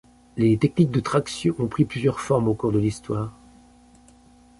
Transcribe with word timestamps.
Les 0.35 0.57
techniques 0.57 0.89
de 0.89 0.99
traction 0.99 1.53
ont 1.59 1.67
pris 1.67 1.85
plusieurs 1.85 2.19
formes 2.21 2.47
au 2.47 2.55
cours 2.55 2.71
de 2.71 2.79
l'histoire. 2.79 3.31